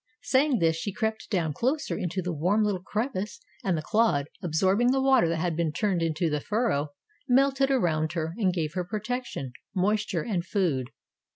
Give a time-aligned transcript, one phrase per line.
[0.23, 4.89] Saying this she crept down closer into the warm little crevice and the clod, absorbing
[4.89, 6.93] the water that had been turned into the furrow,
[7.27, 10.89] melted around her and gave her protection, moisture and food.